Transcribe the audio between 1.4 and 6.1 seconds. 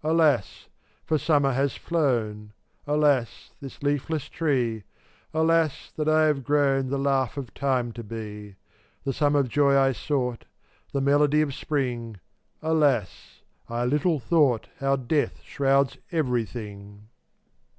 has flown, Alas, this leafless tree; Alas, that